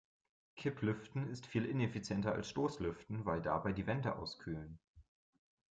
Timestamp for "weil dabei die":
3.27-3.85